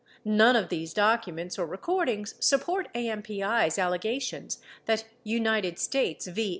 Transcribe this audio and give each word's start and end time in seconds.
None 0.25 0.55
of 0.55 0.69
these 0.69 0.93
documents 0.95 1.59
or 1.59 1.67
recordings 1.67 2.33
support 2.39 2.91
AMPI's 2.95 3.77
allegations 3.77 4.57
that 4.87 5.05
United 5.23 5.77
States 5.77 6.25
v. 6.25 6.49